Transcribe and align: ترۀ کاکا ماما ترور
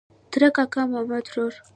ترۀ 0.31 0.47
کاکا 0.55 0.81
ماما 0.91 1.17
ترور 1.27 1.53